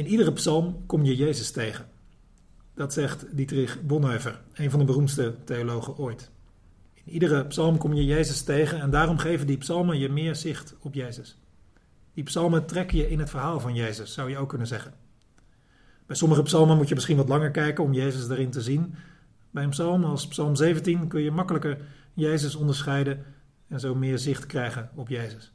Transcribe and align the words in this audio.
In 0.00 0.06
iedere 0.06 0.32
psalm 0.32 0.86
kom 0.86 1.04
je 1.04 1.16
Jezus 1.16 1.50
tegen. 1.50 1.86
Dat 2.74 2.92
zegt 2.92 3.36
Dietrich 3.36 3.82
Bonhoeffer, 3.82 4.40
een 4.52 4.70
van 4.70 4.78
de 4.78 4.84
beroemdste 4.84 5.34
theologen 5.44 5.98
ooit. 5.98 6.30
In 6.94 7.12
iedere 7.12 7.46
psalm 7.46 7.78
kom 7.78 7.94
je 7.94 8.04
Jezus 8.04 8.42
tegen 8.42 8.80
en 8.80 8.90
daarom 8.90 9.18
geven 9.18 9.46
die 9.46 9.56
psalmen 9.56 9.98
je 9.98 10.08
meer 10.08 10.36
zicht 10.36 10.74
op 10.80 10.94
Jezus. 10.94 11.38
Die 12.14 12.24
psalmen 12.24 12.66
trekken 12.66 12.98
je 12.98 13.10
in 13.10 13.18
het 13.18 13.30
verhaal 13.30 13.60
van 13.60 13.74
Jezus, 13.74 14.12
zou 14.12 14.30
je 14.30 14.38
ook 14.38 14.48
kunnen 14.48 14.66
zeggen. 14.66 14.94
Bij 16.06 16.16
sommige 16.16 16.42
psalmen 16.42 16.76
moet 16.76 16.88
je 16.88 16.94
misschien 16.94 17.16
wat 17.16 17.28
langer 17.28 17.50
kijken 17.50 17.84
om 17.84 17.92
Jezus 17.92 18.28
erin 18.28 18.50
te 18.50 18.60
zien. 18.60 18.94
Bij 19.50 19.62
een 19.64 19.70
psalm 19.70 20.04
als 20.04 20.28
Psalm 20.28 20.56
17 20.56 21.08
kun 21.08 21.22
je 21.22 21.30
makkelijker 21.30 21.78
Jezus 22.14 22.54
onderscheiden 22.54 23.24
en 23.68 23.80
zo 23.80 23.94
meer 23.94 24.18
zicht 24.18 24.46
krijgen 24.46 24.90
op 24.94 25.08
Jezus. 25.08 25.52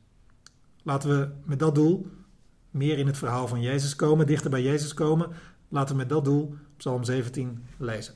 Laten 0.84 1.10
we 1.10 1.30
met 1.44 1.60
dat 1.60 1.76
doel 1.76 2.08
meer 2.76 2.98
in 2.98 3.08
het 3.08 3.18
verhaal 3.18 3.48
van 3.48 3.62
Jezus 3.62 3.96
komen, 3.96 4.28
dichter 4.28 4.50
bij 4.50 4.62
Jezus 4.62 4.94
komen. 4.94 5.30
Laten 5.70 5.92
we 5.96 6.02
met 6.02 6.10
dat 6.10 6.26
doel 6.26 6.56
Psalm 6.78 7.04
17 7.04 7.66
lezen. 7.78 8.14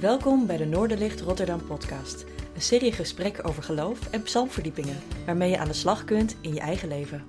Welkom 0.00 0.46
bij 0.46 0.56
de 0.56 0.64
Noorderlicht 0.64 1.20
Rotterdam 1.20 1.66
podcast. 1.66 2.24
Een 2.54 2.62
serie 2.62 2.92
gesprekken 2.92 3.44
over 3.44 3.62
geloof 3.62 4.10
en 4.10 4.22
psalmverdiepingen, 4.22 4.96
waarmee 5.26 5.50
je 5.50 5.58
aan 5.58 5.68
de 5.68 5.72
slag 5.72 6.04
kunt 6.04 6.36
in 6.40 6.54
je 6.54 6.60
eigen 6.60 6.88
leven. 6.88 7.24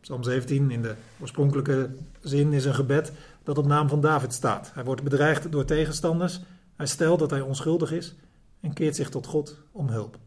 Psalm 0.00 0.22
17 0.22 0.70
in 0.70 0.82
de 0.82 0.94
oorspronkelijke 1.20 1.90
zin 2.20 2.52
is 2.52 2.64
een 2.64 2.74
gebed 2.74 3.12
dat 3.42 3.58
op 3.58 3.66
naam 3.66 3.88
van 3.88 4.00
David 4.00 4.32
staat. 4.32 4.70
Hij 4.74 4.84
wordt 4.84 5.02
bedreigd 5.02 5.52
door 5.52 5.64
tegenstanders, 5.64 6.40
hij 6.76 6.86
stelt 6.86 7.18
dat 7.18 7.30
hij 7.30 7.40
onschuldig 7.40 7.92
is 7.92 8.14
en 8.60 8.72
keert 8.72 8.96
zich 8.96 9.08
tot 9.08 9.26
God 9.26 9.56
om 9.72 9.88
hulp. 9.88 10.18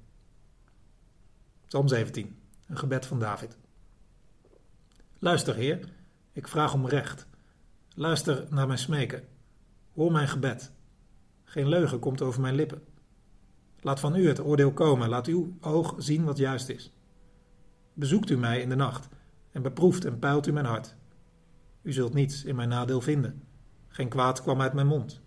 Psalm 1.74 1.88
17, 1.88 2.36
een 2.68 2.78
gebed 2.78 3.06
van 3.06 3.20
David. 3.20 3.58
Luister, 5.20 5.56
Heer, 5.56 5.90
ik 6.32 6.48
vraag 6.48 6.74
om 6.74 6.88
recht. 6.88 7.28
Luister 7.96 8.46
naar 8.50 8.68
mijn 8.68 8.80
smeken. 8.80 9.24
Hoor 9.94 10.12
mijn 10.12 10.28
gebed. 10.28 10.72
Geen 11.44 11.68
leugen 11.68 12.00
komt 12.00 12.22
over 12.22 12.42
mijn 12.42 12.56
lippen. 12.56 12.82
Laat 13.80 14.00
van 14.00 14.16
u 14.16 14.28
het 14.28 14.40
oordeel 14.40 14.74
komen, 14.74 15.10
laat 15.10 15.28
uw 15.28 15.58
oog 15.62 15.96
zien 15.98 16.24
wat 16.24 16.38
juist 16.38 16.70
is. 16.70 16.92
Bezoekt 17.94 18.30
u 18.30 18.38
mij 18.38 18.62
in 18.62 18.70
de 18.70 18.76
nacht 18.76 19.08
en 19.52 19.62
beproeft 19.62 20.06
en 20.06 20.20
peilt 20.20 20.48
u 20.48 20.52
mijn 20.52 20.66
hart. 20.66 20.96
U 21.82 21.94
zult 21.94 22.14
niets 22.14 22.44
in 22.44 22.56
mijn 22.56 22.70
nadeel 22.70 23.02
vinden. 23.02 23.44
Geen 23.88 24.10
kwaad 24.10 24.42
kwam 24.42 24.62
uit 24.62 24.74
mijn 24.74 24.88
mond. 24.88 25.22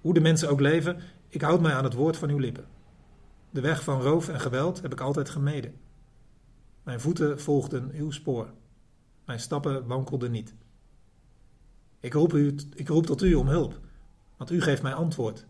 Hoe 0.00 0.14
de 0.14 0.20
mensen 0.20 0.50
ook 0.50 0.60
leven, 0.60 1.00
ik 1.28 1.42
houd 1.42 1.60
mij 1.60 1.74
aan 1.74 1.84
het 1.84 1.94
woord 1.94 2.16
van 2.16 2.30
uw 2.30 2.38
lippen. 2.38 2.80
De 3.52 3.60
weg 3.60 3.82
van 3.82 4.00
roof 4.00 4.28
en 4.28 4.40
geweld 4.40 4.82
heb 4.82 4.92
ik 4.92 5.00
altijd 5.00 5.30
gemeden. 5.30 5.74
Mijn 6.82 7.00
voeten 7.00 7.40
volgden 7.40 7.90
uw 7.94 8.10
spoor. 8.10 8.50
Mijn 9.24 9.40
stappen 9.40 9.86
wankelden 9.86 10.30
niet. 10.30 10.54
Ik 12.00 12.12
roep, 12.12 12.32
u, 12.32 12.54
ik 12.74 12.88
roep 12.88 13.06
tot 13.06 13.22
u 13.22 13.34
om 13.34 13.48
hulp, 13.48 13.80
want 14.36 14.50
u 14.50 14.60
geeft 14.60 14.82
mij 14.82 14.94
antwoord. 14.94 15.46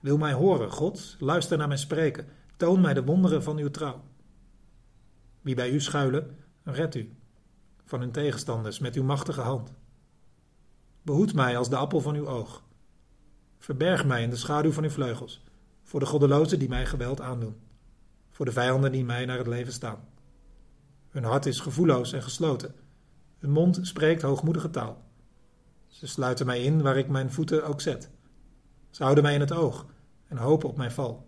Wil 0.00 0.18
mij 0.18 0.32
horen, 0.32 0.70
God, 0.70 1.16
luister 1.18 1.58
naar 1.58 1.66
mijn 1.66 1.78
spreken, 1.78 2.26
toon 2.56 2.80
mij 2.80 2.94
de 2.94 3.04
wonderen 3.04 3.42
van 3.42 3.58
uw 3.58 3.70
trouw. 3.70 4.02
Wie 5.40 5.54
bij 5.54 5.70
u 5.70 5.80
schuilen, 5.80 6.36
red 6.62 6.94
u 6.94 7.16
van 7.84 8.00
hun 8.00 8.12
tegenstanders 8.12 8.78
met 8.78 8.94
uw 8.94 9.02
machtige 9.04 9.40
hand. 9.40 9.72
Behoed 11.02 11.34
mij 11.34 11.56
als 11.56 11.68
de 11.68 11.76
appel 11.76 12.00
van 12.00 12.14
uw 12.14 12.28
oog. 12.28 12.62
Verberg 13.58 14.04
mij 14.04 14.22
in 14.22 14.30
de 14.30 14.36
schaduw 14.36 14.72
van 14.72 14.84
uw 14.84 14.90
vleugels, 14.90 15.42
voor 15.82 16.00
de 16.00 16.06
goddelozen 16.06 16.58
die 16.58 16.68
mij 16.68 16.86
geweld 16.86 17.20
aandoen, 17.20 17.56
voor 18.30 18.44
de 18.44 18.52
vijanden 18.52 18.92
die 18.92 19.04
mij 19.04 19.24
naar 19.24 19.38
het 19.38 19.46
leven 19.46 19.72
staan. 19.72 20.08
Hun 21.10 21.24
hart 21.24 21.46
is 21.46 21.60
gevoelloos 21.60 22.12
en 22.12 22.22
gesloten, 22.22 22.74
hun 23.38 23.50
mond 23.50 23.78
spreekt 23.82 24.22
hoogmoedige 24.22 24.70
taal. 24.70 25.02
Ze 25.86 26.06
sluiten 26.06 26.46
mij 26.46 26.62
in 26.62 26.82
waar 26.82 26.96
ik 26.96 27.08
mijn 27.08 27.32
voeten 27.32 27.66
ook 27.66 27.80
zet. 27.80 28.10
Ze 28.90 29.02
houden 29.02 29.24
mij 29.24 29.34
in 29.34 29.40
het 29.40 29.52
oog 29.52 29.86
en 30.28 30.36
hopen 30.36 30.68
op 30.68 30.76
mijn 30.76 30.92
val. 30.92 31.26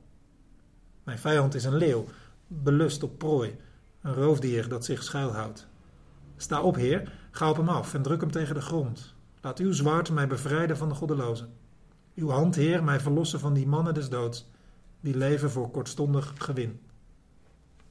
Mijn 1.04 1.18
vijand 1.18 1.54
is 1.54 1.64
een 1.64 1.76
leeuw, 1.76 2.06
belust 2.46 3.02
op 3.02 3.18
prooi, 3.18 3.56
een 4.00 4.14
roofdier 4.14 4.68
dat 4.68 4.84
zich 4.84 5.02
schuilhoudt. 5.02 5.66
Sta 6.36 6.62
op, 6.62 6.74
Heer, 6.74 7.12
ga 7.30 7.50
op 7.50 7.56
hem 7.56 7.68
af 7.68 7.94
en 7.94 8.02
druk 8.02 8.20
hem 8.20 8.30
tegen 8.30 8.54
de 8.54 8.60
grond. 8.60 9.14
Laat 9.40 9.58
uw 9.58 9.72
zwaard 9.72 10.10
mij 10.10 10.26
bevrijden 10.26 10.76
van 10.76 10.88
de 10.88 10.94
goddelozen. 10.94 11.52
Uw 12.14 12.28
hand, 12.28 12.54
Heer, 12.54 12.84
mij 12.84 13.00
verlossen 13.00 13.40
van 13.40 13.54
die 13.54 13.66
mannen 13.66 13.94
des 13.94 14.08
doods, 14.08 14.50
die 15.00 15.16
leven 15.16 15.50
voor 15.50 15.70
kortstondig 15.70 16.34
gewin. 16.38 16.80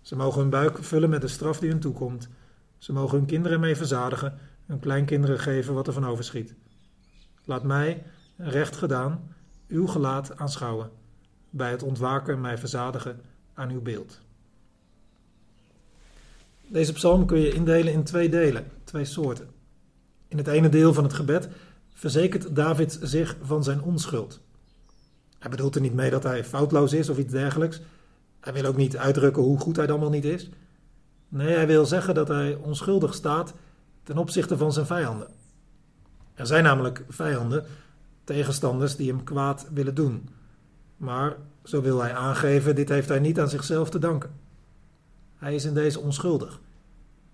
Ze 0.02 0.16
mogen 0.16 0.42
hun 0.42 0.50
buik 0.50 0.84
vullen 0.84 1.10
met 1.10 1.22
de 1.22 1.28
straf 1.28 1.60
die 1.60 1.70
hun 1.70 1.80
toekomt. 1.80 2.30
Ze 2.78 2.94
mogen 2.94 3.18
hun 3.18 3.28
kinderen 3.28 3.60
mee 3.60 3.76
verzadigen, 3.76 4.38
hun 4.66 4.80
kleinkinderen 4.80 5.40
geven 5.40 5.74
wat 5.74 5.88
er 5.88 5.94
van 5.94 6.06
overschiet. 6.06 6.54
Laat 7.46 7.64
mij, 7.64 8.04
recht 8.38 8.76
gedaan, 8.76 9.34
uw 9.68 9.88
gelaat 9.88 10.38
aanschouwen, 10.38 10.90
bij 11.50 11.72
het 11.72 11.84
ontwaken 11.84 12.42
mij 12.42 12.58
verzadigen 12.58 13.22
aan 13.54 13.70
uw 13.70 13.82
beeld. 13.82 14.20
Deze 16.68 16.94
psalm 16.94 17.26
kun 17.26 17.40
je 17.40 17.54
indelen 17.54 17.94
in 17.94 18.04
twee 18.04 18.30
delen, 18.30 18.66
twee 18.84 19.06
soorten. 19.06 19.48
In 20.28 20.38
het 20.38 20.48
ene 20.48 20.70
deel 20.70 20.94
van 20.94 21.04
het 21.04 21.14
gebed 21.14 21.50
verzekert 21.94 22.56
David 22.56 23.00
zich 23.02 23.38
van 23.42 23.64
zijn 23.64 23.82
onschuld. 23.82 24.40
Hij 25.40 25.52
bedoelt 25.52 25.76
er 25.76 25.82
niet 25.82 25.94
mee 25.94 26.10
dat 26.10 26.24
hij 26.24 26.44
foutloos 26.44 26.94
is 26.94 27.10
of 27.10 27.18
iets 27.18 27.32
dergelijks. 27.32 27.82
Hij 28.40 28.54
wil 28.54 28.66
ook 28.66 28.76
niet 28.76 28.98
uitdrukken 28.98 29.44
hoe 29.44 29.60
goed 29.60 29.76
hij 29.76 29.88
dan 29.88 30.00
wel 30.00 30.10
niet 30.10 30.26
is. 30.26 30.50
Nee, 31.30 31.56
hij 31.56 31.68
wil 31.68 31.86
zeggen 31.86 32.14
dat 32.14 32.28
hij 32.28 32.56
onschuldig 32.56 33.14
staat 33.14 33.54
ten 34.04 34.18
opzichte 34.18 34.58
van 34.58 34.74
zijn 34.74 34.86
vijanden. 34.86 35.28
Er 36.34 36.48
zijn 36.48 36.64
namelijk 36.64 37.06
vijanden, 37.10 37.66
tegenstanders 38.24 38.96
die 38.96 39.10
hem 39.10 39.24
kwaad 39.24 39.68
willen 39.74 39.96
doen. 39.96 40.30
Maar, 40.98 41.36
zo 41.64 41.82
wil 41.82 42.02
hij 42.02 42.14
aangeven, 42.14 42.76
dit 42.76 42.90
heeft 42.90 43.10
hij 43.10 43.20
niet 43.20 43.40
aan 43.40 43.50
zichzelf 43.50 43.90
te 43.90 44.00
danken. 44.00 44.32
Hij 45.36 45.56
is 45.56 45.66
in 45.66 45.74
deze 45.74 46.00
onschuldig. 46.00 46.60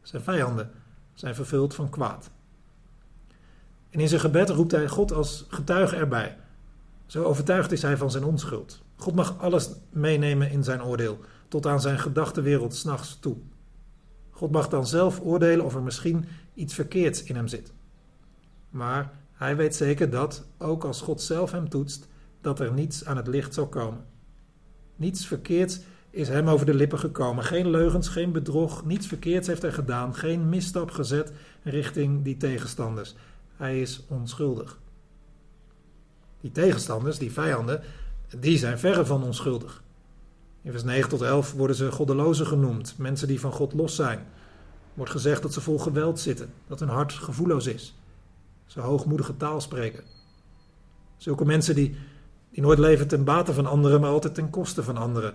Zijn 0.01 0.23
vijanden 0.23 0.71
zijn 1.13 1.35
vervuld 1.35 1.73
van 1.73 1.89
kwaad. 1.89 2.29
En 3.89 3.99
in 3.99 4.07
zijn 4.07 4.21
gebed 4.21 4.49
roept 4.49 4.71
hij 4.71 4.87
God 4.87 5.11
als 5.13 5.45
getuige 5.49 5.95
erbij. 5.95 6.37
Zo 7.05 7.23
overtuigd 7.23 7.71
is 7.71 7.81
hij 7.81 7.97
van 7.97 8.11
zijn 8.11 8.23
onschuld. 8.23 8.81
God 8.95 9.15
mag 9.15 9.39
alles 9.39 9.69
meenemen 9.89 10.51
in 10.51 10.63
zijn 10.63 10.83
oordeel, 10.83 11.19
tot 11.47 11.65
aan 11.65 11.81
zijn 11.81 11.99
gedachtenwereld 11.99 12.75
s'nachts 12.75 13.17
toe. 13.19 13.37
God 14.29 14.51
mag 14.51 14.69
dan 14.69 14.87
zelf 14.87 15.19
oordelen 15.19 15.65
of 15.65 15.75
er 15.75 15.81
misschien 15.81 16.25
iets 16.53 16.73
verkeerds 16.73 17.23
in 17.23 17.35
hem 17.35 17.47
zit. 17.47 17.73
Maar 18.69 19.11
hij 19.33 19.55
weet 19.55 19.75
zeker 19.75 20.09
dat, 20.09 20.45
ook 20.57 20.83
als 20.83 21.01
God 21.01 21.21
zelf 21.21 21.51
hem 21.51 21.69
toetst, 21.69 22.07
dat 22.41 22.59
er 22.59 22.73
niets 22.73 23.05
aan 23.05 23.17
het 23.17 23.27
licht 23.27 23.53
zal 23.53 23.67
komen. 23.67 24.05
Niets 24.95 25.27
verkeerds 25.27 25.79
is 26.09 26.27
hem 26.27 26.47
over 26.47 26.65
de 26.65 26.73
lippen 26.73 26.99
gekomen. 26.99 27.43
Geen 27.43 27.69
leugens, 27.69 28.07
geen 28.07 28.31
bedrog, 28.31 28.85
niets 28.85 29.07
verkeerds 29.07 29.47
heeft 29.47 29.61
hij 29.61 29.71
gedaan, 29.71 30.15
geen 30.15 30.49
misstap 30.49 30.91
gezet 30.91 31.31
richting 31.63 32.23
die 32.23 32.37
tegenstanders. 32.37 33.15
Hij 33.59 33.81
is 33.81 34.03
onschuldig. 34.07 34.79
Die 36.41 36.51
tegenstanders, 36.51 37.17
die 37.17 37.31
vijanden, 37.31 37.81
die 38.37 38.57
zijn 38.57 38.79
verre 38.79 39.05
van 39.05 39.23
onschuldig. 39.23 39.83
In 40.61 40.71
vers 40.71 40.83
9 40.83 41.09
tot 41.09 41.21
11 41.21 41.53
worden 41.53 41.75
ze 41.75 41.91
goddelozen 41.91 42.47
genoemd, 42.47 42.95
mensen 42.97 43.27
die 43.27 43.39
van 43.39 43.51
God 43.51 43.73
los 43.73 43.95
zijn. 43.95 44.27
Wordt 44.93 45.11
gezegd 45.11 45.41
dat 45.41 45.53
ze 45.53 45.61
vol 45.61 45.79
geweld 45.79 46.19
zitten, 46.19 46.53
dat 46.67 46.79
hun 46.79 46.89
hart 46.89 47.13
gevoelloos 47.13 47.67
is. 47.67 47.95
Ze 48.65 48.79
hoogmoedige 48.79 49.37
taal 49.37 49.61
spreken. 49.61 50.03
Zulke 51.17 51.45
mensen 51.45 51.75
die, 51.75 51.95
die 52.51 52.61
nooit 52.61 52.79
leven 52.79 53.07
ten 53.07 53.23
bate 53.23 53.53
van 53.53 53.65
anderen, 53.65 54.01
maar 54.01 54.09
altijd 54.09 54.35
ten 54.35 54.49
koste 54.49 54.83
van 54.83 54.97
anderen. 54.97 55.33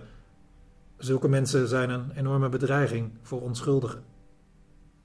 Zulke 0.97 1.27
mensen 1.27 1.67
zijn 1.67 1.89
een 1.89 2.11
enorme 2.15 2.49
bedreiging 2.49 3.11
voor 3.21 3.41
onschuldigen. 3.41 4.03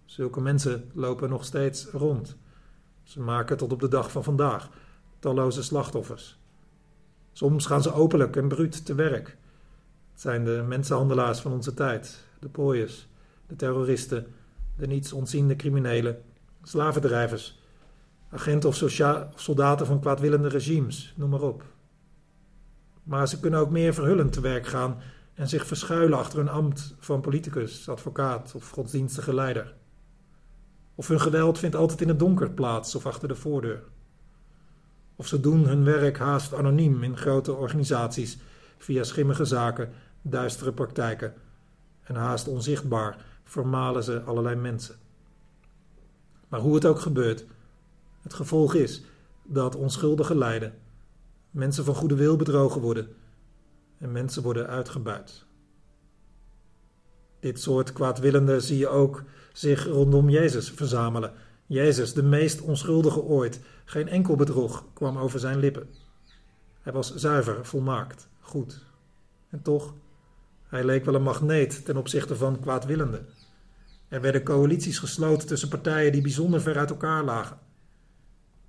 Zulke 0.05 0.41
mensen 0.41 0.91
lopen 0.93 1.29
nog 1.29 1.45
steeds 1.45 1.87
rond. 1.87 2.37
Ze 3.11 3.21
maken 3.21 3.57
tot 3.57 3.73
op 3.73 3.81
de 3.81 3.89
dag 3.89 4.11
van 4.11 4.25
vandaag 4.25 4.69
talloze 5.19 5.63
slachtoffers. 5.63 6.39
Soms 7.33 7.67
gaan 7.67 7.83
ze 7.83 7.93
openlijk 7.93 8.37
en 8.37 8.49
bruut 8.49 8.85
te 8.87 8.95
werk. 8.95 9.37
Het 10.11 10.21
zijn 10.21 10.45
de 10.45 10.65
mensenhandelaars 10.69 11.41
van 11.41 11.53
onze 11.53 11.75
tijd, 11.75 12.27
de 12.41 12.49
pooiers, 12.49 13.09
de 13.47 13.57
terroristen, 13.57 14.27
de 14.77 14.87
niets 14.87 15.13
ontziende 15.13 15.57
criminelen, 15.57 16.23
slavendrijvers, 16.63 17.61
agenten 18.29 18.69
of, 18.69 18.83
of 18.83 19.41
soldaten 19.41 19.87
van 19.87 20.01
kwaadwillende 20.01 20.49
regimes, 20.49 21.15
noem 21.17 21.31
maar 21.31 21.43
op. 21.43 21.65
Maar 23.03 23.29
ze 23.29 23.41
kunnen 23.41 23.61
ook 23.61 23.71
meer 23.71 23.95
verhullend 23.95 24.33
te 24.33 24.41
werk 24.41 24.67
gaan 24.67 24.99
en 25.35 25.49
zich 25.49 25.67
verschuilen 25.67 26.19
achter 26.19 26.39
een 26.39 26.49
ambt 26.49 26.95
van 26.99 27.21
politicus, 27.21 27.89
advocaat 27.89 28.55
of 28.55 28.71
godsdienstige 28.71 29.35
leider. 29.35 29.79
Of 31.01 31.09
hun 31.09 31.21
geweld 31.21 31.59
vindt 31.59 31.77
altijd 31.77 32.01
in 32.01 32.09
het 32.09 32.19
donker 32.19 32.51
plaats 32.51 32.95
of 32.95 33.07
achter 33.07 33.29
de 33.29 33.35
voordeur. 33.35 33.83
Of 35.17 35.27
ze 35.27 35.41
doen 35.41 35.67
hun 35.67 35.85
werk 35.85 36.19
haast 36.19 36.55
anoniem 36.55 37.03
in 37.03 37.17
grote 37.17 37.53
organisaties 37.53 38.39
via 38.79 39.05
schimmige 39.05 39.45
zaken, 39.45 39.93
duistere 40.23 40.73
praktijken 40.73 41.35
en 42.03 42.15
haast 42.15 42.49
onzichtbaar 42.49 43.25
vermalen 43.45 44.03
ze 44.03 44.23
allerlei 44.23 44.57
mensen. 44.57 44.95
Maar 46.49 46.61
hoe 46.61 46.75
het 46.75 46.87
ook 46.87 47.01
gebeurt, 47.01 47.45
het 48.23 48.35
gevolg 48.35 48.75
is 48.75 49.03
dat 49.43 49.77
onschuldigen 49.77 50.39
lijden, 50.39 50.75
mensen 51.51 51.85
van 51.85 51.95
goede 51.95 52.15
wil 52.15 52.37
bedrogen 52.37 52.81
worden 52.81 53.09
en 53.99 54.13
mensen 54.13 54.43
worden 54.43 54.67
uitgebuit. 54.67 55.45
Dit 57.39 57.61
soort 57.61 57.93
kwaadwillenden 57.93 58.63
zie 58.63 58.79
je 58.79 58.89
ook 58.89 59.25
zich 59.53 59.87
rondom 59.87 60.29
Jezus 60.29 60.71
verzamelen. 60.71 61.33
Jezus, 61.67 62.13
de 62.13 62.23
meest 62.23 62.61
onschuldige 62.61 63.23
ooit, 63.23 63.61
geen 63.85 64.09
enkel 64.09 64.37
bedrog 64.37 64.85
kwam 64.93 65.19
over 65.19 65.41
zijn 65.41 65.59
lippen. 65.59 65.89
Hij 66.83 66.93
was 66.93 67.15
zuiver, 67.15 67.67
volmaakt, 67.67 68.29
goed. 68.41 68.83
En 69.51 69.63
toch, 69.63 69.95
hij 70.67 70.85
leek 70.85 71.05
wel 71.05 71.15
een 71.15 71.23
magneet 71.23 71.85
ten 71.85 71.97
opzichte 71.97 72.37
van 72.37 72.61
kwaadwillenden. 72.61 73.27
Er 74.09 74.21
werden 74.21 74.43
coalities 74.43 74.99
gesloten 74.99 75.49
tussen 75.49 75.69
partijen 75.69 76.13
die 76.13 76.23
bijzonder 76.23 76.61
ver 76.61 76.79
uit 76.79 76.91
elkaar 76.91 77.25
lagen. 77.25 77.59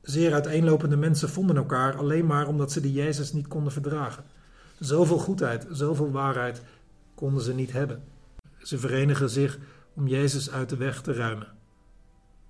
Zeer 0.01 0.33
uiteenlopende 0.33 0.97
mensen 0.97 1.29
vonden 1.29 1.55
elkaar 1.55 1.97
alleen 1.97 2.25
maar 2.25 2.47
omdat 2.47 2.71
ze 2.71 2.81
die 2.81 2.93
Jezus 2.93 3.33
niet 3.33 3.47
konden 3.47 3.73
verdragen. 3.73 4.23
Zoveel 4.79 5.17
goedheid, 5.17 5.67
zoveel 5.71 6.11
waarheid 6.11 6.61
konden 7.15 7.43
ze 7.43 7.53
niet 7.53 7.71
hebben. 7.71 8.03
Ze 8.57 8.77
verenigen 8.77 9.29
zich 9.29 9.59
om 9.93 10.07
Jezus 10.07 10.51
uit 10.51 10.69
de 10.69 10.77
weg 10.77 11.01
te 11.01 11.13
ruimen. 11.13 11.47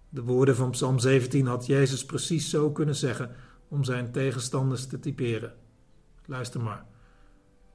De 0.10 0.22
woorden 0.22 0.56
van 0.56 0.72
Psalm 0.72 1.00
17 1.00 1.48
had 1.48 1.66
Jezus 1.66 2.06
precies 2.06 2.50
zo 2.50 2.72
kunnen 2.72 2.96
zeggen 2.96 3.32
om 3.68 3.84
zijn 3.84 4.12
tegenstanders 4.12 4.88
te 4.88 5.00
typeren. 5.00 5.54
Luister 6.26 6.62
maar. 6.62 6.86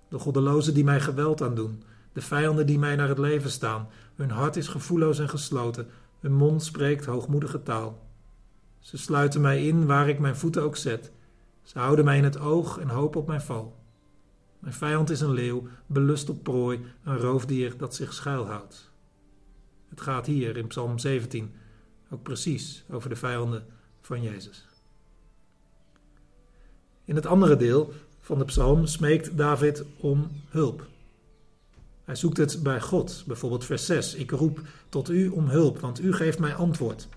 De 0.08 0.18
goddelozen 0.18 0.74
die 0.74 0.84
mij 0.84 1.00
geweld 1.00 1.42
aandoen, 1.42 1.82
de 2.12 2.20
vijanden 2.20 2.66
die 2.66 2.78
mij 2.78 2.96
naar 2.96 3.08
het 3.08 3.18
leven 3.18 3.50
staan, 3.50 3.88
hun 4.14 4.30
hart 4.30 4.56
is 4.56 4.68
gevoelloos 4.68 5.18
en 5.18 5.28
gesloten, 5.28 5.88
hun 6.20 6.32
mond 6.32 6.62
spreekt 6.62 7.04
hoogmoedige 7.04 7.62
taal. 7.62 8.06
Ze 8.78 8.98
sluiten 8.98 9.40
mij 9.40 9.66
in 9.66 9.86
waar 9.86 10.08
ik 10.08 10.18
mijn 10.18 10.36
voeten 10.36 10.62
ook 10.62 10.76
zet. 10.76 11.12
Ze 11.62 11.78
houden 11.78 12.04
mij 12.04 12.16
in 12.16 12.24
het 12.24 12.38
oog 12.38 12.78
en 12.78 12.88
hopen 12.88 13.20
op 13.20 13.26
mijn 13.26 13.40
val. 13.40 13.76
Mijn 14.58 14.74
vijand 14.74 15.10
is 15.10 15.20
een 15.20 15.32
leeuw, 15.32 15.68
belust 15.86 16.28
op 16.28 16.42
prooi, 16.42 16.84
een 17.04 17.18
roofdier 17.18 17.76
dat 17.76 17.94
zich 17.94 18.12
schuilhoudt. 18.12 18.90
Het 19.88 20.00
gaat 20.00 20.26
hier 20.26 20.56
in 20.56 20.66
Psalm 20.66 20.98
17 20.98 21.54
ook 22.10 22.22
precies 22.22 22.84
over 22.90 23.08
de 23.08 23.16
vijanden 23.16 23.64
van 24.00 24.22
Jezus. 24.22 24.66
In 27.04 27.14
het 27.14 27.26
andere 27.26 27.56
deel 27.56 27.92
van 28.20 28.38
de 28.38 28.44
psalm 28.44 28.86
smeekt 28.86 29.36
David 29.36 29.84
om 29.96 30.30
hulp. 30.48 30.86
Hij 32.04 32.14
zoekt 32.14 32.36
het 32.36 32.62
bij 32.62 32.80
God, 32.80 33.24
bijvoorbeeld 33.26 33.64
vers 33.64 33.86
6. 33.86 34.14
Ik 34.14 34.30
roep 34.30 34.60
tot 34.88 35.08
u 35.10 35.28
om 35.28 35.48
hulp, 35.48 35.80
want 35.80 36.00
u 36.00 36.12
geeft 36.12 36.38
mij 36.38 36.54
antwoord. 36.54 37.08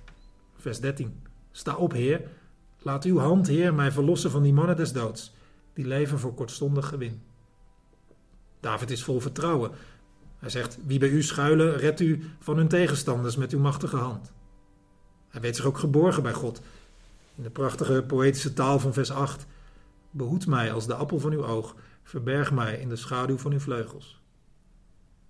Vers 0.58 0.80
13. 0.80 1.22
Sta 1.52 1.76
op, 1.76 1.92
Heer. 1.92 2.22
Laat 2.82 3.04
uw 3.04 3.18
hand, 3.18 3.48
Heer, 3.48 3.74
mij 3.74 3.92
verlossen 3.92 4.32
van 4.32 4.44
die 4.44 4.54
mannen 4.54 4.76
des 4.76 4.94
doods, 4.94 5.34
die 5.74 5.86
leven 5.86 6.20
voor 6.20 6.34
kortstondig 6.34 6.88
gewin. 6.88 7.22
David 8.60 8.92
is 8.92 9.04
vol 9.04 9.20
vertrouwen. 9.20 9.72
Hij 10.40 10.50
zegt: 10.50 10.78
Wie 10.86 11.00
bij 11.00 11.10
u 11.10 11.24
schuilen, 11.24 11.76
redt 11.76 12.00
u 12.00 12.24
van 12.40 12.58
hun 12.58 12.68
tegenstanders 12.68 13.36
met 13.36 13.52
uw 13.52 13.60
machtige 13.60 13.98
hand. 13.98 14.32
Hij 15.30 15.42
weet 15.42 15.56
zich 15.56 15.66
ook 15.66 15.78
geborgen 15.78 16.24
bij 16.24 16.34
God. 16.34 16.62
In 17.36 17.44
de 17.44 17.50
prachtige 17.50 18.04
poëtische 18.08 18.54
taal 18.54 18.80
van 18.80 18.94
vers 18.94 19.12
8: 19.12 19.46
Behoed 20.12 20.48
mij 20.48 20.74
als 20.74 20.88
de 20.88 20.94
appel 20.94 21.20
van 21.20 21.32
uw 21.32 21.46
oog, 21.46 21.76
verberg 22.04 22.52
mij 22.52 22.80
in 22.80 22.90
de 22.90 22.96
schaduw 22.96 23.38
van 23.38 23.52
uw 23.52 23.60
vleugels. 23.60 24.22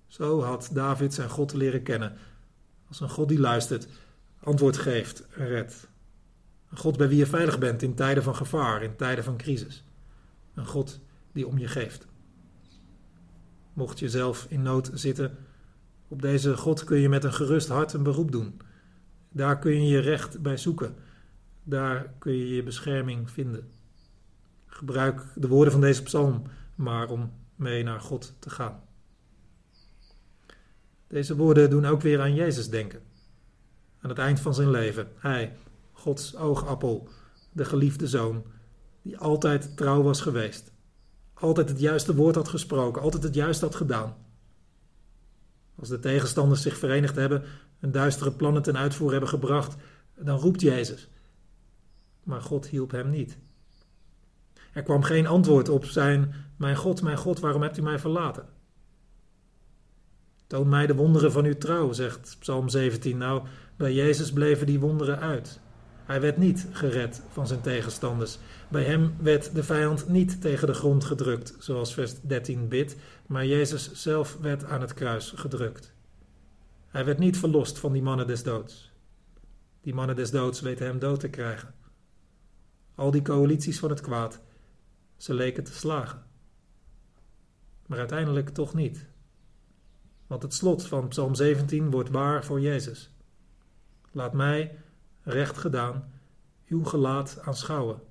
Zo 0.07 0.41
had 0.41 0.69
David 0.73 1.13
zijn 1.13 1.29
God 1.29 1.53
leren 1.53 1.83
kennen, 1.83 2.17
als 2.87 2.99
een 2.99 3.09
God 3.09 3.29
die 3.29 3.39
luistert, 3.39 3.87
antwoord 4.39 4.77
geeft 4.77 5.27
en 5.27 5.47
redt. 5.47 5.87
Een 6.69 6.77
God 6.77 6.97
bij 6.97 7.07
wie 7.07 7.17
je 7.17 7.25
veilig 7.25 7.59
bent 7.59 7.81
in 7.81 7.95
tijden 7.95 8.23
van 8.23 8.35
gevaar, 8.35 8.83
in 8.83 8.95
tijden 8.95 9.23
van 9.23 9.37
crisis. 9.37 9.83
Een 10.53 10.65
God 10.65 10.99
die 11.31 11.47
om 11.47 11.57
je 11.57 11.67
geeft. 11.67 12.07
Mocht 13.79 13.99
je 13.99 14.09
zelf 14.09 14.45
in 14.49 14.61
nood 14.61 14.91
zitten, 14.93 15.37
op 16.07 16.21
deze 16.21 16.57
God 16.57 16.83
kun 16.83 16.99
je 16.99 17.09
met 17.09 17.23
een 17.23 17.33
gerust 17.33 17.67
hart 17.67 17.93
een 17.93 18.03
beroep 18.03 18.31
doen. 18.31 18.61
Daar 19.29 19.59
kun 19.59 19.71
je 19.71 19.89
je 19.89 19.99
recht 19.99 20.41
bij 20.41 20.57
zoeken. 20.57 20.95
Daar 21.63 22.13
kun 22.17 22.33
je 22.33 22.55
je 22.55 22.63
bescherming 22.63 23.31
vinden. 23.31 23.71
Gebruik 24.65 25.25
de 25.35 25.47
woorden 25.47 25.71
van 25.71 25.81
deze 25.81 26.03
psalm 26.03 26.43
maar 26.75 27.09
om 27.09 27.31
mee 27.55 27.83
naar 27.83 27.99
God 27.99 28.33
te 28.39 28.49
gaan. 28.49 28.81
Deze 31.07 31.35
woorden 31.35 31.69
doen 31.69 31.85
ook 31.85 32.01
weer 32.01 32.21
aan 32.21 32.35
Jezus 32.35 32.69
denken. 32.69 33.01
Aan 33.99 34.09
het 34.09 34.19
eind 34.19 34.39
van 34.39 34.53
zijn 34.53 34.69
leven. 34.69 35.07
Hij, 35.17 35.55
Gods 35.91 36.35
oogappel, 36.35 37.09
de 37.51 37.65
geliefde 37.65 38.07
zoon, 38.07 38.43
die 39.01 39.17
altijd 39.17 39.77
trouw 39.77 40.01
was 40.01 40.21
geweest. 40.21 40.71
Altijd 41.39 41.69
het 41.69 41.79
juiste 41.79 42.15
woord 42.15 42.35
had 42.35 42.47
gesproken, 42.47 43.01
altijd 43.01 43.23
het 43.23 43.33
juiste 43.33 43.65
had 43.65 43.75
gedaan. 43.75 44.15
Als 45.75 45.89
de 45.89 45.99
tegenstanders 45.99 46.61
zich 46.61 46.77
verenigd 46.77 47.15
hebben 47.15 47.43
en 47.79 47.91
duistere 47.91 48.31
plannen 48.31 48.61
ten 48.61 48.77
uitvoer 48.77 49.11
hebben 49.11 49.29
gebracht, 49.29 49.75
dan 50.15 50.39
roept 50.39 50.61
Jezus. 50.61 51.09
Maar 52.23 52.41
God 52.41 52.67
hielp 52.67 52.91
hem 52.91 53.09
niet. 53.09 53.37
Er 54.73 54.83
kwam 54.83 55.03
geen 55.03 55.27
antwoord 55.27 55.69
op 55.69 55.85
zijn: 55.85 56.33
Mijn 56.57 56.75
God, 56.75 57.01
mijn 57.01 57.17
God, 57.17 57.39
waarom 57.39 57.61
hebt 57.61 57.77
u 57.77 57.81
mij 57.81 57.99
verlaten? 57.99 58.45
Toon 60.47 60.69
mij 60.69 60.87
de 60.87 60.95
wonderen 60.95 61.31
van 61.31 61.45
uw 61.45 61.57
trouw, 61.57 61.91
zegt 61.91 62.35
Psalm 62.39 62.69
17. 62.69 63.17
Nou, 63.17 63.43
bij 63.75 63.93
Jezus 63.93 64.33
bleven 64.33 64.65
die 64.65 64.79
wonderen 64.79 65.19
uit. 65.19 65.59
Hij 66.09 66.21
werd 66.21 66.37
niet 66.37 66.67
gered 66.71 67.21
van 67.31 67.47
zijn 67.47 67.61
tegenstanders. 67.61 68.37
Bij 68.67 68.83
hem 68.83 69.15
werd 69.19 69.55
de 69.55 69.63
vijand 69.63 70.07
niet 70.07 70.41
tegen 70.41 70.67
de 70.67 70.73
grond 70.73 71.03
gedrukt, 71.03 71.55
zoals 71.59 71.93
vers 71.93 72.21
13 72.21 72.67
bidt, 72.67 72.95
maar 73.25 73.45
Jezus 73.45 73.91
zelf 73.93 74.37
werd 74.41 74.63
aan 74.63 74.81
het 74.81 74.93
kruis 74.93 75.33
gedrukt. 75.35 75.93
Hij 76.87 77.05
werd 77.05 77.17
niet 77.17 77.37
verlost 77.37 77.79
van 77.79 77.91
die 77.91 78.01
mannen 78.01 78.27
des 78.27 78.43
doods. 78.43 78.91
Die 79.81 79.93
mannen 79.93 80.15
des 80.15 80.31
doods 80.31 80.61
weten 80.61 80.85
hem 80.85 80.99
dood 80.99 81.19
te 81.19 81.29
krijgen. 81.29 81.73
Al 82.95 83.11
die 83.11 83.21
coalities 83.21 83.79
van 83.79 83.89
het 83.89 84.01
kwaad, 84.01 84.41
ze 85.17 85.33
leken 85.33 85.63
te 85.63 85.73
slagen. 85.73 86.23
Maar 87.85 87.99
uiteindelijk 87.99 88.49
toch 88.49 88.73
niet. 88.73 89.05
Want 90.27 90.43
het 90.43 90.53
slot 90.53 90.87
van 90.87 91.07
Psalm 91.07 91.35
17 91.35 91.91
wordt 91.91 92.09
waar 92.09 92.45
voor 92.45 92.61
Jezus. 92.61 93.11
Laat 94.11 94.33
mij, 94.33 94.77
recht 95.29 95.57
gedaan, 95.57 96.11
uw 96.67 96.83
gelaat 96.83 97.39
aanschouwen. 97.41 98.01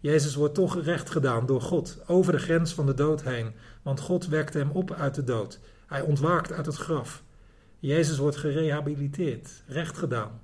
Jezus 0.00 0.34
wordt 0.34 0.54
toch 0.54 0.82
recht 0.82 1.10
gedaan 1.10 1.46
door 1.46 1.60
God, 1.60 1.98
over 2.06 2.32
de 2.32 2.38
grens 2.38 2.74
van 2.74 2.86
de 2.86 2.94
dood 2.94 3.22
heen, 3.22 3.52
want 3.82 4.00
God 4.00 4.26
wekte 4.26 4.58
hem 4.58 4.70
op 4.70 4.92
uit 4.92 5.14
de 5.14 5.24
dood. 5.24 5.60
Hij 5.86 6.00
ontwaakt 6.00 6.52
uit 6.52 6.66
het 6.66 6.76
graf. 6.76 7.22
Jezus 7.78 8.18
wordt 8.18 8.36
gerehabiliteerd, 8.36 9.62
recht 9.66 9.96
gedaan. 9.96 10.40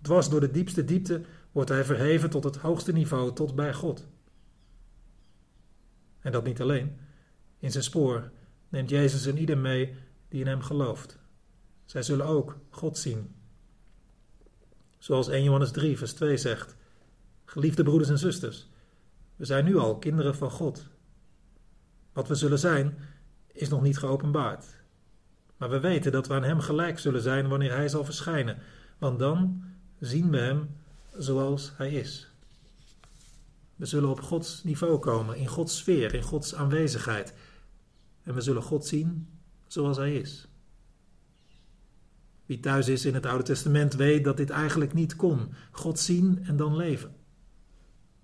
Dwars 0.00 0.28
door 0.28 0.40
de 0.40 0.50
diepste 0.50 0.84
diepte 0.84 1.20
wordt 1.52 1.68
hij 1.68 1.84
verheven 1.84 2.30
tot 2.30 2.44
het 2.44 2.56
hoogste 2.56 2.92
niveau, 2.92 3.32
tot 3.32 3.54
bij 3.54 3.74
God. 3.74 4.06
En 6.20 6.32
dat 6.32 6.44
niet 6.44 6.60
alleen. 6.60 6.96
In 7.58 7.70
zijn 7.70 7.84
spoor 7.84 8.30
neemt 8.68 8.90
Jezus 8.90 9.24
een 9.24 9.38
ieder 9.38 9.58
mee 9.58 9.94
die 10.28 10.40
in 10.40 10.46
hem 10.46 10.62
gelooft. 10.62 11.18
Zij 11.84 12.02
zullen 12.02 12.26
ook 12.26 12.58
God 12.68 12.98
zien. 12.98 13.34
Zoals 15.02 15.28
1 15.28 15.42
Johannes 15.42 15.70
3, 15.70 15.98
vers 15.98 16.12
2 16.12 16.36
zegt: 16.36 16.76
Geliefde 17.44 17.82
broeders 17.82 18.10
en 18.10 18.18
zusters, 18.18 18.68
we 19.36 19.44
zijn 19.44 19.64
nu 19.64 19.76
al 19.76 19.98
kinderen 19.98 20.34
van 20.34 20.50
God. 20.50 20.86
Wat 22.12 22.28
we 22.28 22.34
zullen 22.34 22.58
zijn, 22.58 22.98
is 23.52 23.68
nog 23.68 23.82
niet 23.82 23.98
geopenbaard. 23.98 24.64
Maar 25.56 25.70
we 25.70 25.80
weten 25.80 26.12
dat 26.12 26.26
we 26.26 26.34
aan 26.34 26.42
Hem 26.42 26.60
gelijk 26.60 26.98
zullen 26.98 27.20
zijn 27.20 27.48
wanneer 27.48 27.72
Hij 27.72 27.88
zal 27.88 28.04
verschijnen, 28.04 28.58
want 28.98 29.18
dan 29.18 29.64
zien 30.00 30.30
we 30.30 30.38
Hem 30.38 30.76
zoals 31.16 31.72
Hij 31.76 31.92
is. 31.92 32.30
We 33.76 33.86
zullen 33.86 34.10
op 34.10 34.20
Gods 34.20 34.64
niveau 34.64 34.98
komen, 34.98 35.36
in 35.36 35.48
Gods 35.48 35.76
sfeer, 35.76 36.14
in 36.14 36.22
Gods 36.22 36.54
aanwezigheid. 36.54 37.34
En 38.22 38.34
we 38.34 38.40
zullen 38.40 38.62
God 38.62 38.86
zien 38.86 39.28
zoals 39.66 39.96
Hij 39.96 40.14
is. 40.14 40.46
Wie 42.52 42.60
thuis 42.60 42.88
is 42.88 43.04
in 43.04 43.14
het 43.14 43.26
Oude 43.26 43.44
Testament 43.44 43.94
weet 43.94 44.24
dat 44.24 44.36
dit 44.36 44.50
eigenlijk 44.50 44.92
niet 44.92 45.16
kon. 45.16 45.52
God 45.70 45.98
zien 45.98 46.44
en 46.44 46.56
dan 46.56 46.76
leven. 46.76 47.14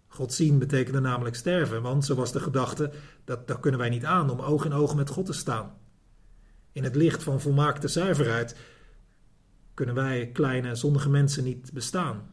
God 0.08 0.32
zien 0.32 0.58
betekende 0.58 1.00
namelijk 1.00 1.36
sterven, 1.36 1.82
want 1.82 2.04
zo 2.04 2.14
was 2.14 2.32
de 2.32 2.40
gedachte, 2.40 2.92
dat, 3.24 3.46
dat 3.46 3.60
kunnen 3.60 3.80
wij 3.80 3.88
niet 3.88 4.04
aan 4.04 4.30
om 4.30 4.40
oog 4.40 4.64
in 4.64 4.72
oog 4.72 4.94
met 4.94 5.10
God 5.10 5.26
te 5.26 5.32
staan. 5.32 5.78
In 6.72 6.84
het 6.84 6.94
licht 6.94 7.22
van 7.22 7.40
volmaakte 7.40 7.88
zuiverheid 7.88 8.56
kunnen 9.74 9.94
wij 9.94 10.30
kleine 10.32 10.74
zondige 10.74 11.10
mensen 11.10 11.44
niet 11.44 11.72
bestaan. 11.72 12.30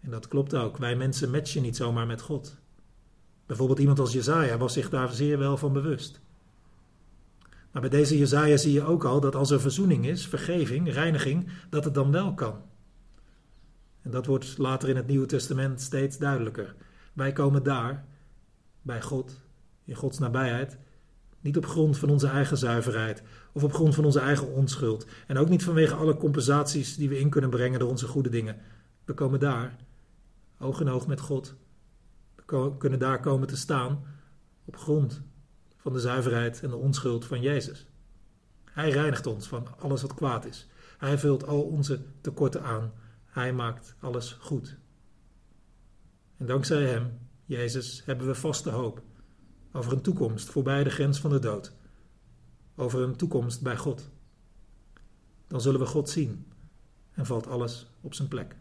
En 0.00 0.10
dat 0.10 0.28
klopt 0.28 0.54
ook. 0.54 0.76
Wij 0.76 0.96
mensen 0.96 1.30
matchen 1.30 1.62
niet 1.62 1.76
zomaar 1.76 2.06
met 2.06 2.20
God. 2.20 2.56
Bijvoorbeeld 3.46 3.78
iemand 3.78 3.98
als 3.98 4.12
Jezaja 4.12 4.56
was 4.56 4.72
zich 4.72 4.90
daar 4.90 5.12
zeer 5.12 5.38
wel 5.38 5.56
van 5.56 5.72
bewust. 5.72 6.20
Maar 7.78 7.88
bij 7.88 7.98
deze 7.98 8.18
Jezaja 8.18 8.56
zie 8.56 8.72
je 8.72 8.84
ook 8.84 9.04
al 9.04 9.20
dat 9.20 9.34
als 9.34 9.50
er 9.50 9.60
verzoening 9.60 10.06
is, 10.06 10.26
vergeving, 10.26 10.92
reiniging, 10.92 11.48
dat 11.70 11.84
het 11.84 11.94
dan 11.94 12.10
wel 12.10 12.34
kan. 12.34 12.62
En 14.02 14.10
dat 14.10 14.26
wordt 14.26 14.58
later 14.58 14.88
in 14.88 14.96
het 14.96 15.06
Nieuwe 15.06 15.26
Testament 15.26 15.80
steeds 15.80 16.18
duidelijker. 16.18 16.74
Wij 17.12 17.32
komen 17.32 17.62
daar, 17.62 18.04
bij 18.82 19.02
God, 19.02 19.40
in 19.84 19.94
Gods 19.94 20.18
nabijheid, 20.18 20.78
niet 21.40 21.56
op 21.56 21.66
grond 21.66 21.98
van 21.98 22.10
onze 22.10 22.26
eigen 22.26 22.56
zuiverheid 22.56 23.22
of 23.52 23.64
op 23.64 23.72
grond 23.72 23.94
van 23.94 24.04
onze 24.04 24.20
eigen 24.20 24.52
onschuld. 24.52 25.06
En 25.26 25.36
ook 25.36 25.48
niet 25.48 25.64
vanwege 25.64 25.94
alle 25.94 26.16
compensaties 26.16 26.96
die 26.96 27.08
we 27.08 27.18
in 27.18 27.30
kunnen 27.30 27.50
brengen 27.50 27.78
door 27.78 27.90
onze 27.90 28.06
goede 28.06 28.28
dingen. 28.28 28.56
We 29.04 29.14
komen 29.14 29.40
daar, 29.40 29.76
oog 30.58 30.80
in 30.80 30.88
oog 30.88 31.06
met 31.06 31.20
God. 31.20 31.54
We 32.46 32.76
kunnen 32.78 32.98
daar 32.98 33.20
komen 33.20 33.48
te 33.48 33.56
staan 33.56 34.04
op 34.64 34.76
grond 34.76 35.22
van 35.88 35.96
de 35.96 36.02
zuiverheid 36.02 36.60
en 36.62 36.70
de 36.70 36.76
onschuld 36.76 37.24
van 37.24 37.40
Jezus. 37.40 37.86
Hij 38.64 38.90
reinigt 38.90 39.26
ons 39.26 39.48
van 39.48 39.66
alles 39.78 40.02
wat 40.02 40.14
kwaad 40.14 40.44
is. 40.44 40.68
Hij 40.98 41.18
vult 41.18 41.46
al 41.46 41.62
onze 41.62 42.00
tekorten 42.20 42.62
aan. 42.62 42.92
Hij 43.26 43.52
maakt 43.52 43.94
alles 44.00 44.36
goed. 44.40 44.76
En 46.36 46.46
dankzij 46.46 46.82
Hem, 46.82 47.18
Jezus, 47.44 48.02
hebben 48.04 48.26
we 48.26 48.34
vaste 48.34 48.70
hoop 48.70 49.02
over 49.72 49.92
een 49.92 50.00
toekomst 50.00 50.48
voorbij 50.48 50.84
de 50.84 50.90
grens 50.90 51.18
van 51.20 51.30
de 51.30 51.38
dood, 51.38 51.72
over 52.76 53.02
een 53.02 53.16
toekomst 53.16 53.62
bij 53.62 53.76
God. 53.76 54.08
Dan 55.46 55.60
zullen 55.60 55.80
we 55.80 55.86
God 55.86 56.10
zien 56.10 56.46
en 57.12 57.26
valt 57.26 57.46
alles 57.46 57.86
op 58.00 58.14
zijn 58.14 58.28
plek. 58.28 58.56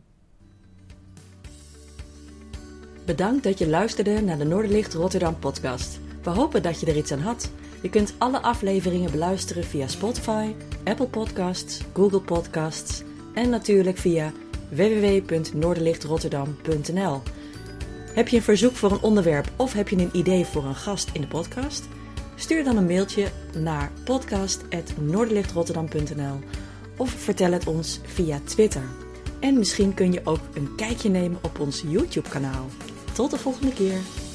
Bedankt 3.06 3.44
dat 3.44 3.58
je 3.58 3.68
luisterde 3.68 4.22
naar 4.22 4.38
de 4.38 4.46
Noorderlicht 4.46 4.94
Rotterdam 4.94 5.40
podcast. 5.40 6.00
We 6.28 6.34
hopen 6.34 6.64
dat 6.64 6.80
je 6.80 6.86
er 6.86 6.98
iets 6.98 7.12
aan 7.12 7.20
had. 7.20 7.50
Je 7.82 7.90
kunt 7.90 8.14
alle 8.18 8.42
afleveringen 8.42 9.12
beluisteren 9.12 9.64
via 9.64 9.88
Spotify, 9.88 10.54
Apple 10.84 11.08
Podcasts, 11.08 11.82
Google 11.94 12.22
Podcasts 12.22 13.04
en 13.34 13.50
natuurlijk 13.50 13.98
via 13.98 14.32
www.noorderlichtrotterdam.nl. 14.70 17.22
Heb 18.14 18.28
je 18.28 18.38
een 18.38 18.44
verzoek 18.44 18.76
voor 18.76 18.92
een 18.92 19.02
onderwerp 19.02 19.52
of 19.56 19.74
heb 19.74 19.90
je 19.90 19.96
een 19.96 20.10
idee 20.14 20.46
voor 20.46 20.66
een 20.66 20.76
gast 20.76 21.10
in 21.14 21.22
de 21.22 21.28
podcast? 21.28 21.88
Stuur 22.36 22.64
dan 22.64 22.78
een 22.78 22.88
mailtje 22.88 23.28
naar 23.58 23.92
podcast.noorderlichtrotterdam.nl 24.04 26.40
of 26.98 27.10
vertel 27.10 27.52
het 27.52 27.68
ons 27.68 28.00
via 28.06 28.40
Twitter. 28.44 28.84
En 29.40 29.58
misschien 29.58 29.94
kun 29.94 30.12
je 30.12 30.22
ook 30.24 30.42
een 30.54 30.76
kijkje 30.76 31.10
nemen 31.10 31.40
op 31.42 31.60
ons 31.60 31.84
YouTube 31.88 32.30
kanaal. 32.30 32.66
Tot 33.14 33.32
de 33.32 33.38
volgende 33.38 33.74
keer! 33.74 34.27